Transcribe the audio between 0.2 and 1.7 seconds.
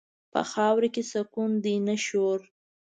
په خاورو کې سکون